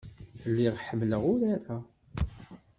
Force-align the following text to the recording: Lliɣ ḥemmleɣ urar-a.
Lliɣ 0.51 0.75
ḥemmleɣ 0.87 1.21
urar-a. 1.33 1.77